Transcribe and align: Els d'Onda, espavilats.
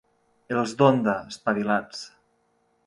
Els 0.61 0.73
d'Onda, 0.79 1.15
espavilats. 1.35 2.05